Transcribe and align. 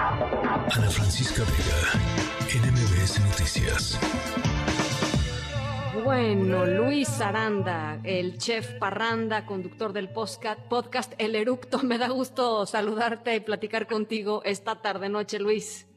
Ana 0.00 0.90
Francisca 0.90 1.42
Vega, 1.42 2.64
NMBS 2.64 3.18
Noticias. 3.18 3.98
Bueno, 6.04 6.66
Luis 6.66 7.20
Aranda, 7.20 7.98
el 8.04 8.38
chef 8.38 8.74
Parranda, 8.74 9.44
conductor 9.44 9.92
del 9.92 10.08
podcast, 10.08 10.60
podcast 10.60 11.14
El 11.18 11.34
Eructo. 11.34 11.78
Me 11.82 11.98
da 11.98 12.10
gusto 12.10 12.64
saludarte 12.64 13.34
y 13.34 13.40
platicar 13.40 13.88
contigo 13.88 14.40
esta 14.44 14.80
tarde 14.80 15.08
noche, 15.08 15.40
Luis. 15.40 15.88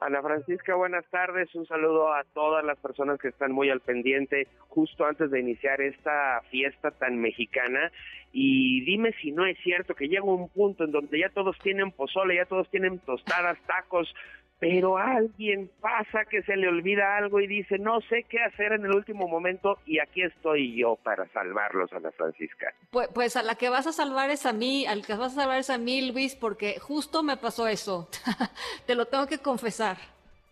Ana 0.00 0.22
Francisca, 0.22 0.74
buenas 0.76 1.04
tardes. 1.10 1.54
Un 1.54 1.66
saludo 1.66 2.14
a 2.14 2.24
todas 2.32 2.64
las 2.64 2.78
personas 2.78 3.18
que 3.20 3.28
están 3.28 3.52
muy 3.52 3.68
al 3.68 3.80
pendiente 3.80 4.48
justo 4.68 5.04
antes 5.04 5.30
de 5.30 5.40
iniciar 5.40 5.82
esta 5.82 6.40
fiesta 6.50 6.90
tan 6.90 7.18
mexicana. 7.18 7.92
Y 8.32 8.80
dime 8.86 9.12
si 9.20 9.30
no 9.30 9.44
es 9.44 9.58
cierto 9.62 9.94
que 9.94 10.08
llega 10.08 10.22
un 10.22 10.48
punto 10.48 10.84
en 10.84 10.92
donde 10.92 11.18
ya 11.18 11.28
todos 11.28 11.58
tienen 11.58 11.92
pozole, 11.92 12.36
ya 12.36 12.46
todos 12.46 12.70
tienen 12.70 12.98
tostadas, 13.00 13.58
tacos, 13.66 14.14
pero 14.60 14.98
alguien 14.98 15.70
pasa 15.80 16.26
que 16.26 16.42
se 16.42 16.54
le 16.54 16.68
olvida 16.68 17.16
algo 17.16 17.40
y 17.40 17.46
dice, 17.46 17.78
no 17.78 18.02
sé 18.02 18.24
qué 18.28 18.40
hacer 18.40 18.72
en 18.72 18.84
el 18.84 18.92
último 18.92 19.26
momento 19.26 19.78
y 19.86 19.98
aquí 19.98 20.22
estoy 20.22 20.76
yo 20.76 20.96
para 21.02 21.26
salvarlos, 21.28 21.90
Ana 21.94 22.10
Francisca. 22.12 22.72
Pues, 22.90 23.08
pues 23.14 23.36
a 23.36 23.42
la 23.42 23.54
que 23.54 23.70
vas 23.70 23.86
a 23.86 23.92
salvar 23.92 24.28
es 24.28 24.44
a 24.44 24.52
mí, 24.52 24.86
al 24.86 25.04
que 25.04 25.14
vas 25.14 25.32
a 25.32 25.40
salvar 25.42 25.58
es 25.58 25.70
a 25.70 25.78
mí, 25.78 26.12
Luis, 26.12 26.36
porque 26.36 26.78
justo 26.78 27.22
me 27.22 27.38
pasó 27.38 27.66
eso. 27.66 28.08
Te 28.86 28.94
lo 28.94 29.06
tengo 29.06 29.26
que 29.26 29.38
confesar. 29.38 29.96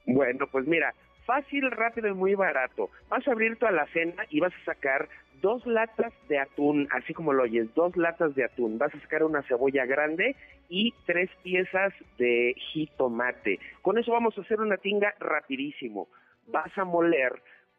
Bueno, 0.07 0.47
pues 0.51 0.67
mira, 0.67 0.95
fácil, 1.27 1.70
rápido 1.70 2.09
y 2.09 2.15
muy 2.15 2.34
barato. 2.34 2.89
Vas 3.11 3.29
a 3.29 3.33
abrir 3.33 3.59
tu 3.59 3.67
alacena 3.67 4.25
y 4.31 4.41
vas 4.41 4.55
a 4.62 4.65
sacar 4.65 5.06
dos 5.41 5.66
latas 5.66 6.12
de 6.28 6.38
atún, 6.38 6.88
así 6.91 7.15
como 7.15 7.33
lo 7.33 7.45
oyes, 7.45 7.73
dos 7.74 7.97
latas 7.97 8.34
de 8.34 8.45
atún. 8.45 8.78
Vas 8.78 8.95
a 8.95 9.01
sacar 9.01 9.23
una 9.23 9.42
cebolla 9.42 9.87
grande 9.87 10.37
y 10.69 10.95
tres 11.06 11.30
piezas 11.42 11.92
de 12.19 12.55
jitomate. 12.73 13.59
Con 13.83 13.98
eso 13.98 14.12
vamos 14.12 14.37
a 14.37 14.42
hacer 14.42 14.61
una 14.61 14.77
tinga 14.77 15.14
rapidísimo. 15.19 16.09
Vas 16.47 16.77
a 16.77 16.84
moler 16.84 17.33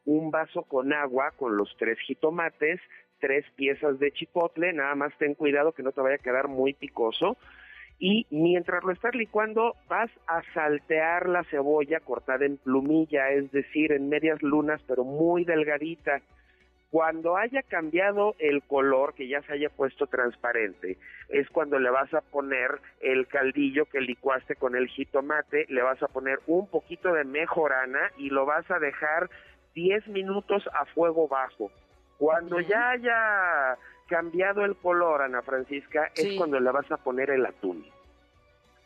un 0.06 0.32
vaso 0.32 0.64
con 0.64 0.94
agua 0.94 1.32
con 1.38 1.58
los 1.58 1.76
tres 1.78 2.00
jitomates, 2.00 2.80
tres 3.20 3.46
piezas 3.56 4.00
de 4.00 4.12
chipotle, 4.12 4.74
nada 4.74 4.96
más 4.96 5.16
ten 5.18 5.36
cuidado 5.36 5.74
que 5.74 5.84
no 5.84 5.92
te 5.92 6.02
vaya 6.02 6.16
a 6.16 6.20
quedar 6.20 6.48
muy 6.48 6.74
picoso 6.74 7.38
y 8.00 8.26
mientras 8.30 8.84
lo 8.84 8.94
estás 8.94 9.14
licuando 9.14 9.76
vas 9.90 10.10
a 10.26 10.42
saltear 10.54 11.28
la 11.28 11.44
cebolla 11.44 12.00
cortada 12.00 12.46
en 12.46 12.58
plumilla, 12.58 13.30
es 13.32 13.52
decir, 13.52 13.92
en 13.92 14.08
medias 14.08 14.42
lunas, 14.42 14.82
pero 14.88 15.04
muy 15.04 15.44
delgadita. 15.44 16.22
Cuando 16.92 17.38
haya 17.38 17.62
cambiado 17.62 18.36
el 18.40 18.64
color, 18.64 19.14
que 19.14 19.28
ya 19.28 19.44
se 19.44 19.54
haya 19.54 19.70
puesto 19.70 20.08
transparente, 20.08 20.98
es 21.30 21.48
cuando 21.50 21.78
le 21.78 21.92
vas 21.92 22.12
a 22.16 22.22
poner 22.22 22.80
el 23.00 23.28
caldillo 23.28 23.86
que 23.86 24.02
licuaste 24.02 24.56
con 24.56 24.76
el 24.76 24.88
jitomate, 24.88 25.68
le 25.70 25.84
vas 25.84 26.02
a 26.02 26.08
poner 26.08 26.40
un 26.48 26.68
poquito 26.68 27.14
de 27.14 27.26
mejorana 27.26 28.12
y 28.18 28.30
lo 28.32 28.48
vas 28.48 28.70
a 28.72 28.80
dejar 28.80 29.30
10 29.76 30.08
minutos 30.08 30.68
a 30.74 30.86
fuego 30.86 31.28
bajo. 31.28 31.72
Cuando 32.18 32.60
ya 32.60 32.90
haya 32.90 33.78
cambiado 34.08 34.66
el 34.66 34.76
color, 34.76 35.22
Ana 35.22 35.44
Francisca, 35.44 36.12
es 36.16 36.36
cuando 36.38 36.60
le 36.60 36.72
vas 36.72 36.92
a 36.92 36.98
poner 36.98 37.30
el 37.30 37.46
atún. 37.46 37.86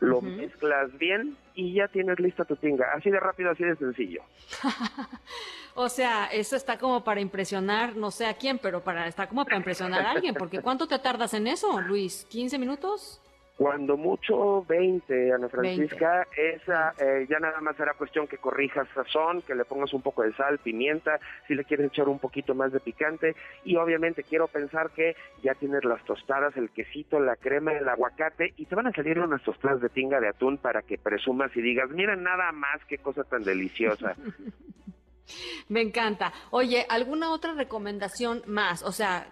Lo 0.08 0.22
mezclas 0.22 0.98
bien 0.98 1.38
y 1.56 1.74
ya 1.74 1.88
tienes 1.88 2.20
lista 2.20 2.46
tu 2.46 2.56
tinga. 2.56 2.92
Así 2.96 3.10
de 3.10 3.20
rápido, 3.20 3.52
así 3.52 3.64
de 3.64 3.76
sencillo. 3.76 4.22
o 5.76 5.90
sea, 5.90 6.28
eso 6.28 6.56
está 6.56 6.78
como 6.78 7.04
para 7.04 7.22
impresionar, 7.22 7.96
no 7.96 8.12
sé 8.12 8.26
a 8.26 8.36
quién, 8.36 8.60
pero 8.60 8.84
para 8.84 9.08
está 9.08 9.28
como 9.28 9.46
para 9.46 9.58
impresionar 9.58 10.06
a 10.06 10.12
alguien, 10.12 10.36
porque 10.36 10.62
¿cuánto 10.62 10.88
te 10.88 11.00
tardas 11.00 11.34
en 11.34 11.48
eso, 11.48 11.80
Luis? 11.82 12.28
¿15 12.30 12.60
minutos? 12.60 13.22
Cuando 13.58 13.98
mucho 13.98 14.66
20, 14.66 15.32
Ana 15.32 15.48
Francisca, 15.48 16.28
esa 16.36 16.94
eh, 17.00 17.28
ya 17.30 17.38
nada 17.40 17.62
más 17.62 17.76
será 17.76 17.94
cuestión 17.94 18.28
que 18.28 18.40
corrijas 18.40 18.88
sazón, 18.96 19.44
que 19.44 19.54
le 19.54 19.64
pongas 19.64 19.94
un 19.94 20.02
poco 20.02 20.24
de 20.24 20.34
sal, 20.34 20.58
pimienta, 20.58 21.20
si 21.48 21.54
le 21.54 21.64
quieres 21.64 21.88
echar 21.88 22.10
un 22.10 22.18
poquito 22.18 22.56
más 22.56 22.72
de 22.72 22.80
picante 22.80 23.36
y 23.64 23.76
obviamente 23.76 24.24
quiero 24.24 24.48
pensar 24.48 24.90
que 24.90 25.16
ya 25.44 25.54
tienes 25.54 25.86
las 25.86 26.04
tostadas, 26.04 26.58
el 26.58 26.72
quesito, 26.72 27.20
la 27.20 27.36
crema, 27.36 27.74
el 27.74 27.88
aguacate 27.88 28.54
y 28.58 28.66
te 28.66 28.76
van 28.76 28.88
a 28.88 28.92
salir 28.92 29.20
unas 29.20 29.44
tostadas 29.44 29.82
de 29.82 29.90
tinga 29.90 30.20
de 30.20 30.30
atún 30.30 30.58
para 30.58 30.82
que 30.82 30.98
presumas 30.98 31.56
y 31.56 31.62
digas, 31.62 31.90
mira 31.92 32.16
nada 32.16 32.52
más 32.54 32.84
qué 32.88 32.98
cosa 32.98 33.24
tan 33.24 33.44
deliciosa. 33.44 34.16
Me 35.70 35.82
encanta. 35.82 36.34
Oye, 36.52 36.86
¿alguna 36.90 37.32
otra 37.32 37.54
recomendación 37.54 38.44
más? 38.46 38.84
O 38.84 38.92
sea, 38.92 39.28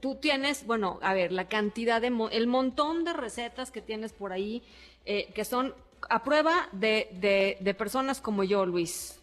tú 0.00 0.16
tienes, 0.16 0.66
bueno, 0.66 0.98
a 1.02 1.14
ver, 1.14 1.32
la 1.32 1.48
cantidad 1.48 2.00
de, 2.00 2.12
el 2.32 2.46
montón 2.46 3.04
de 3.04 3.12
recetas 3.12 3.70
que 3.70 3.80
tienes 3.80 4.12
por 4.12 4.32
ahí, 4.32 4.62
eh, 5.04 5.30
que 5.34 5.44
son 5.44 5.74
a 6.08 6.22
prueba 6.22 6.68
de, 6.72 7.56
de, 7.60 7.74
personas 7.74 8.20
como 8.20 8.44
yo, 8.44 8.64
Luis. 8.66 9.14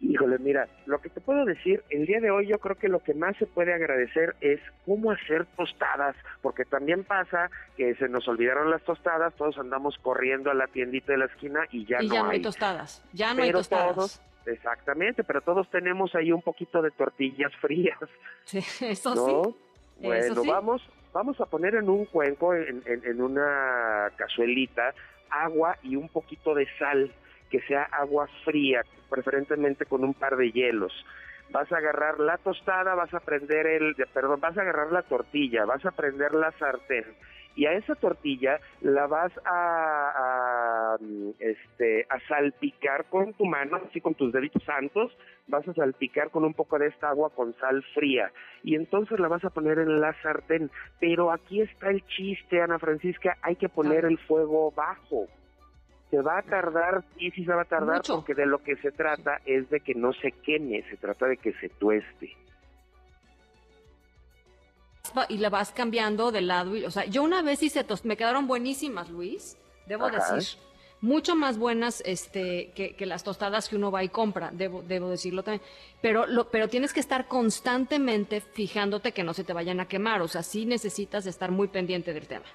Híjole, 0.00 0.38
mira, 0.38 0.68
lo 0.86 1.00
que 1.00 1.08
te 1.08 1.20
puedo 1.20 1.44
decir, 1.44 1.82
el 1.90 2.06
día 2.06 2.20
de 2.20 2.30
hoy 2.30 2.46
yo 2.46 2.58
creo 2.58 2.76
que 2.76 2.88
lo 2.88 3.00
que 3.00 3.14
más 3.14 3.36
se 3.36 3.46
puede 3.46 3.74
agradecer 3.74 4.36
es 4.40 4.60
cómo 4.86 5.10
hacer 5.10 5.44
tostadas, 5.56 6.14
porque 6.40 6.64
también 6.64 7.02
pasa 7.02 7.50
que 7.76 7.96
se 7.96 8.08
nos 8.08 8.28
olvidaron 8.28 8.70
las 8.70 8.82
tostadas, 8.82 9.34
todos 9.34 9.58
andamos 9.58 9.98
corriendo 9.98 10.52
a 10.52 10.54
la 10.54 10.68
tiendita 10.68 11.12
de 11.12 11.18
la 11.18 11.24
esquina 11.24 11.60
y 11.72 11.84
ya 11.84 12.00
y 12.00 12.06
no 12.06 12.14
ya 12.14 12.22
no 12.22 12.30
hay 12.30 12.42
tostadas, 12.42 13.04
ya 13.12 13.34
no 13.34 13.42
hay 13.42 13.50
tostadas. 13.50 14.22
Exactamente, 14.48 15.24
pero 15.24 15.40
todos 15.42 15.68
tenemos 15.70 16.14
ahí 16.14 16.32
un 16.32 16.42
poquito 16.42 16.80
de 16.82 16.90
tortillas 16.90 17.52
frías. 17.60 17.98
Sí, 18.44 18.58
eso 18.84 19.14
sí. 19.14 19.54
Bueno, 20.00 20.44
vamos, 20.44 20.82
vamos 21.12 21.40
a 21.40 21.46
poner 21.46 21.74
en 21.74 21.88
un 21.88 22.04
cuenco, 22.06 22.54
en, 22.54 22.82
en, 22.86 23.20
una 23.20 24.10
cazuelita, 24.16 24.94
agua 25.28 25.76
y 25.82 25.96
un 25.96 26.08
poquito 26.08 26.54
de 26.54 26.66
sal, 26.78 27.10
que 27.50 27.60
sea 27.62 27.82
agua 27.82 28.28
fría, 28.44 28.82
preferentemente 29.10 29.86
con 29.86 30.04
un 30.04 30.14
par 30.14 30.36
de 30.36 30.52
hielos. 30.52 30.92
Vas 31.50 31.70
a 31.72 31.78
agarrar 31.78 32.20
la 32.20 32.36
tostada, 32.38 32.94
vas 32.94 33.12
a 33.14 33.20
prender 33.20 33.66
el, 33.66 33.94
perdón, 34.12 34.40
vas 34.40 34.56
a 34.56 34.62
agarrar 34.62 34.92
la 34.92 35.02
tortilla, 35.02 35.64
vas 35.64 35.84
a 35.84 35.90
prender 35.90 36.34
la 36.34 36.52
sartén 36.52 37.04
y 37.58 37.66
a 37.66 37.72
esa 37.72 37.96
tortilla 37.96 38.60
la 38.82 39.08
vas 39.08 39.32
a, 39.44 40.96
este, 41.40 42.06
a 42.08 42.20
salpicar 42.28 43.06
con 43.06 43.32
tu 43.34 43.46
mano, 43.46 43.80
así 43.84 44.00
con 44.00 44.14
tus 44.14 44.32
deditos 44.32 44.62
santos, 44.62 45.10
vas 45.48 45.66
a 45.66 45.74
salpicar 45.74 46.30
con 46.30 46.44
un 46.44 46.54
poco 46.54 46.78
de 46.78 46.86
esta 46.86 47.08
agua 47.08 47.30
con 47.30 47.54
sal 47.58 47.82
fría 47.94 48.30
y 48.62 48.76
entonces 48.76 49.18
la 49.18 49.26
vas 49.26 49.44
a 49.44 49.50
poner 49.50 49.80
en 49.80 50.00
la 50.00 50.14
sartén. 50.22 50.70
Pero 51.00 51.32
aquí 51.32 51.60
está 51.60 51.90
el 51.90 52.06
chiste, 52.06 52.62
Ana 52.62 52.78
Francisca, 52.78 53.36
hay 53.42 53.56
que 53.56 53.68
poner 53.68 54.04
el 54.04 54.18
fuego 54.18 54.70
bajo. 54.70 55.26
Se 56.10 56.22
va 56.22 56.38
a 56.38 56.42
tardar, 56.42 57.04
y 57.18 57.30
sí 57.32 57.44
se 57.44 57.52
va 57.52 57.62
a 57.62 57.66
tardar, 57.66 58.02
porque 58.06 58.34
de 58.34 58.46
lo 58.46 58.62
que 58.62 58.76
se 58.76 58.90
trata 58.92 59.40
es 59.44 59.68
de 59.68 59.80
que 59.80 59.94
no 59.94 60.12
se 60.14 60.32
queme, 60.32 60.82
se 60.88 60.96
trata 60.96 61.26
de 61.26 61.36
que 61.36 61.52
se 61.54 61.68
tueste 61.68 62.34
y 65.28 65.38
la 65.38 65.50
vas 65.50 65.72
cambiando 65.72 66.30
de 66.30 66.40
lado. 66.40 66.76
Y, 66.76 66.84
o 66.84 66.90
sea, 66.90 67.04
yo 67.06 67.22
una 67.22 67.42
vez 67.42 67.62
hice 67.62 67.84
tos, 67.84 68.04
me 68.04 68.16
quedaron 68.16 68.46
buenísimas, 68.46 69.10
Luis, 69.10 69.56
debo 69.86 70.08
decir. 70.10 70.58
Mucho 71.00 71.36
más 71.36 71.58
buenas 71.58 72.02
este, 72.04 72.72
que, 72.74 73.06
las 73.06 73.22
tostadas 73.22 73.68
que 73.68 73.76
uno 73.76 73.92
va 73.92 74.02
y 74.02 74.08
compra, 74.08 74.50
debo, 74.52 74.82
debo 74.82 75.08
decirlo 75.08 75.44
también. 75.44 75.62
Pero, 76.02 76.26
lo, 76.26 76.50
pero 76.50 76.66
tienes 76.66 76.92
que 76.92 76.98
estar 76.98 77.28
constantemente 77.28 78.40
fijándote 78.40 79.12
que 79.12 79.22
no 79.22 79.32
se 79.32 79.44
te 79.44 79.52
vayan 79.52 79.78
a 79.78 79.86
quemar. 79.86 80.22
O 80.22 80.28
sea, 80.28 80.42
sí 80.42 80.66
necesitas 80.66 81.26
estar 81.26 81.52
muy 81.52 81.68
pendiente 81.68 82.12
del 82.12 82.26
tema. 82.26 82.46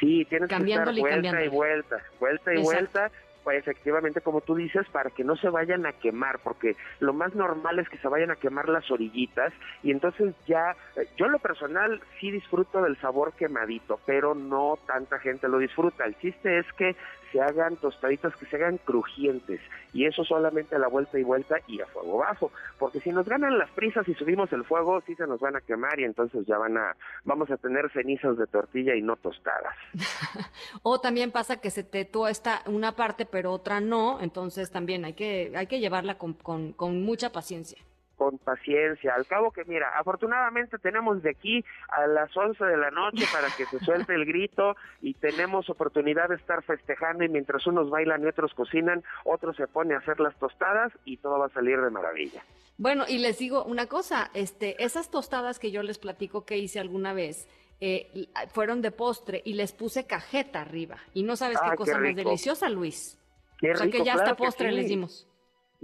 Sí, 0.00 0.24
tienes 0.24 0.48
que 0.48 0.54
estar 0.56 0.94
vuelta 0.94 1.44
y 1.44 1.48
vuelta, 1.48 2.02
vuelta 2.18 2.54
y 2.54 2.62
vuelta 2.62 3.10
pues 3.44 3.58
efectivamente, 3.58 4.22
como 4.22 4.40
tú 4.40 4.54
dices, 4.54 4.88
para 4.88 5.10
que 5.10 5.22
no 5.22 5.36
se 5.36 5.50
vayan 5.50 5.84
a 5.84 5.92
quemar, 5.92 6.38
porque 6.42 6.76
lo 6.98 7.12
más 7.12 7.34
normal 7.34 7.78
es 7.78 7.88
que 7.90 7.98
se 7.98 8.08
vayan 8.08 8.30
a 8.30 8.36
quemar 8.36 8.70
las 8.70 8.90
orillitas 8.90 9.52
y 9.82 9.90
entonces 9.90 10.34
ya, 10.46 10.74
eh, 10.96 11.06
yo 11.18 11.26
en 11.26 11.32
lo 11.32 11.38
personal 11.38 12.00
sí 12.18 12.30
disfruto 12.30 12.82
del 12.82 12.96
sabor 12.96 13.34
quemadito, 13.34 14.00
pero 14.06 14.34
no 14.34 14.78
tanta 14.86 15.18
gente 15.18 15.46
lo 15.46 15.58
disfruta. 15.58 16.06
El 16.06 16.18
chiste 16.18 16.58
es 16.58 16.66
que 16.72 16.96
se 17.34 17.40
hagan 17.40 17.76
tostaditas, 17.76 18.36
que 18.36 18.46
se 18.46 18.54
hagan 18.54 18.78
crujientes 18.78 19.60
y 19.92 20.06
eso 20.06 20.22
solamente 20.24 20.76
a 20.76 20.78
la 20.78 20.86
vuelta 20.86 21.18
y 21.18 21.24
vuelta 21.24 21.56
y 21.66 21.80
a 21.80 21.86
fuego 21.86 22.18
bajo, 22.18 22.52
porque 22.78 23.00
si 23.00 23.10
nos 23.10 23.26
ganan 23.26 23.58
las 23.58 23.68
prisas 23.70 24.06
y 24.06 24.14
subimos 24.14 24.52
el 24.52 24.64
fuego, 24.64 25.02
sí 25.04 25.16
se 25.16 25.26
nos 25.26 25.40
van 25.40 25.56
a 25.56 25.60
quemar 25.60 25.98
y 25.98 26.04
entonces 26.04 26.46
ya 26.46 26.58
van 26.58 26.78
a, 26.78 26.96
vamos 27.24 27.50
a 27.50 27.56
tener 27.56 27.90
cenizas 27.90 28.38
de 28.38 28.46
tortilla 28.46 28.94
y 28.94 29.02
no 29.02 29.16
tostadas. 29.16 29.74
o 30.84 31.00
también 31.00 31.32
pasa 31.32 31.60
que 31.60 31.70
se 31.70 31.82
te 31.82 32.04
tuesta 32.04 32.62
una 32.66 32.92
parte 32.92 33.26
pero 33.26 33.50
otra 33.50 33.80
no, 33.80 34.20
entonces 34.20 34.70
también 34.70 35.04
hay 35.04 35.14
que, 35.14 35.52
hay 35.56 35.66
que 35.66 35.80
llevarla 35.80 36.16
con, 36.16 36.34
con, 36.34 36.72
con 36.72 37.02
mucha 37.02 37.32
paciencia 37.32 37.78
con 38.16 38.38
paciencia. 38.38 39.14
Al 39.14 39.26
cabo 39.26 39.50
que, 39.50 39.64
mira, 39.64 39.98
afortunadamente 39.98 40.78
tenemos 40.78 41.22
de 41.22 41.30
aquí 41.30 41.64
a 41.88 42.06
las 42.06 42.36
11 42.36 42.64
de 42.64 42.76
la 42.76 42.90
noche 42.90 43.24
para 43.32 43.48
que 43.56 43.66
se 43.66 43.78
suelte 43.80 44.14
el 44.14 44.24
grito 44.24 44.76
y 45.00 45.14
tenemos 45.14 45.68
oportunidad 45.70 46.28
de 46.28 46.36
estar 46.36 46.62
festejando 46.62 47.24
y 47.24 47.28
mientras 47.28 47.66
unos 47.66 47.90
bailan 47.90 48.22
y 48.22 48.26
otros 48.26 48.54
cocinan, 48.54 49.02
otros 49.24 49.56
se 49.56 49.66
pone 49.66 49.94
a 49.94 49.98
hacer 49.98 50.20
las 50.20 50.36
tostadas 50.38 50.92
y 51.04 51.16
todo 51.18 51.38
va 51.38 51.46
a 51.46 51.50
salir 51.50 51.80
de 51.80 51.90
maravilla. 51.90 52.42
Bueno, 52.76 53.04
y 53.06 53.18
les 53.18 53.38
digo 53.38 53.64
una 53.64 53.86
cosa, 53.86 54.30
este, 54.34 54.82
esas 54.82 55.10
tostadas 55.10 55.58
que 55.58 55.70
yo 55.70 55.82
les 55.82 55.98
platico 55.98 56.44
que 56.44 56.58
hice 56.58 56.80
alguna 56.80 57.12
vez, 57.12 57.48
eh, 57.80 58.28
fueron 58.52 58.82
de 58.82 58.90
postre 58.90 59.42
y 59.44 59.54
les 59.54 59.72
puse 59.72 60.06
cajeta 60.06 60.60
arriba. 60.60 60.96
Y 61.12 61.22
no 61.22 61.36
sabes 61.36 61.58
qué 61.60 61.70
Ah, 61.70 61.76
cosa 61.76 61.98
qué 61.98 62.08
más 62.08 62.16
deliciosa, 62.16 62.68
Luis. 62.68 63.18
Qué 63.58 63.72
o 63.72 63.76
sea 63.76 63.86
que 63.88 63.98
ya 63.98 64.14
claro 64.14 64.20
hasta 64.20 64.36
postre 64.36 64.70
sí. 64.70 64.74
les 64.76 64.88
dimos. 64.88 65.28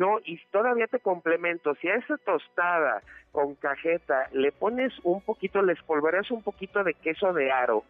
No, 0.01 0.19
y 0.25 0.39
todavía 0.51 0.87
te 0.87 0.99
complemento, 0.99 1.75
si 1.75 1.87
a 1.91 1.97
esa 1.97 2.17
tostada 2.17 3.03
con 3.33 3.55
cajeta 3.57 4.31
le 4.33 4.51
pones 4.51 4.95
un 5.05 5.21
poquito, 5.21 5.61
le 5.61 5.75
espolvoreas 5.75 6.31
un 6.31 6.43
poquito 6.43 6.83
de 6.83 6.95
queso 6.95 7.35
de 7.35 7.53
aro, 7.53 7.85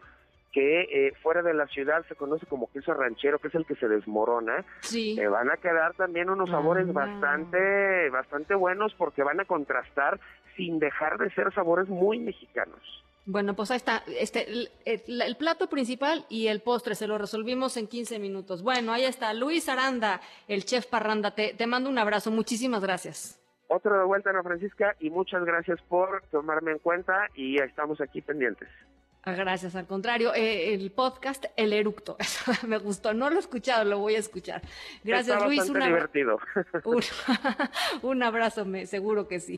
que 0.51 0.81
eh, 0.81 1.13
fuera 1.23 1.41
de 1.41 1.53
la 1.53 1.67
ciudad 1.67 2.03
se 2.09 2.15
conoce 2.15 2.45
como 2.47 2.69
queso 2.69 2.93
ranchero, 2.93 3.39
que 3.39 3.47
es 3.47 3.55
el 3.55 3.65
que 3.65 3.75
se 3.75 3.87
desmorona, 3.87 4.65
Sí. 4.81 5.15
te 5.15 5.25
van 5.29 5.49
a 5.49 5.55
quedar 5.55 5.93
también 5.93 6.29
unos 6.29 6.49
sabores 6.49 6.85
Ah. 6.89 6.91
bastante, 6.91 8.09
bastante 8.09 8.55
buenos 8.55 8.93
porque 8.95 9.23
van 9.23 9.39
a 9.39 9.45
contrastar 9.45 10.19
sin 10.57 10.79
dejar 10.79 11.17
de 11.17 11.29
ser 11.29 11.53
sabores 11.53 11.87
muy 11.87 12.19
mexicanos. 12.19 13.05
Bueno, 13.25 13.55
pues 13.55 13.69
ahí 13.71 13.77
está. 13.77 14.03
Este, 14.19 14.49
el, 14.49 14.69
el- 14.85 15.21
el 15.21 15.35
plato 15.37 15.67
principal 15.69 16.25
y 16.27 16.47
el 16.47 16.61
postre 16.61 16.95
se 16.95 17.07
lo 17.07 17.17
resolvimos 17.17 17.77
en 17.77 17.87
15 17.87 18.17
minutos. 18.19 18.63
Bueno, 18.63 18.91
ahí 18.93 19.03
está. 19.05 19.33
Luis 19.33 19.69
Aranda, 19.69 20.21
el 20.47 20.65
chef 20.65 20.87
Parranda. 20.87 21.31
Te, 21.35 21.53
te 21.53 21.67
mando 21.67 21.89
un 21.89 21.97
abrazo. 21.99 22.31
Muchísimas 22.31 22.81
gracias. 22.81 23.37
Otro 23.67 23.97
de 23.97 24.03
vuelta, 24.05 24.31
Ana 24.31 24.43
Francisca, 24.43 24.95
y 24.99 25.09
muchas 25.09 25.45
gracias 25.45 25.79
por 25.87 26.23
tomarme 26.31 26.71
en 26.71 26.79
cuenta 26.79 27.27
y 27.35 27.61
estamos 27.61 28.01
aquí 28.01 28.21
pendientes. 28.21 28.67
Ah, 29.23 29.33
Gracias, 29.33 29.75
al 29.75 29.85
contrario. 29.85 30.33
eh, 30.33 30.73
el 30.73 30.89
podcast 30.91 31.45
El 31.55 31.73
Eructo. 31.73 32.15
Eso 32.19 32.51
me 32.67 32.79
gustó. 32.79 33.13
No 33.13 33.29
lo 33.29 33.35
he 33.35 33.39
escuchado, 33.39 33.85
lo 33.85 33.99
voy 33.99 34.15
a 34.15 34.19
escuchar. 34.19 34.63
Gracias, 35.03 35.35
Está 35.37 35.45
Luis. 35.47 35.61
Un, 35.69 35.79
divertido. 35.79 36.39
un, 36.85 37.01
un 38.01 38.23
abrazo, 38.23 38.65
me, 38.65 38.87
seguro 38.87 39.27
que 39.27 39.39
sí. 39.39 39.57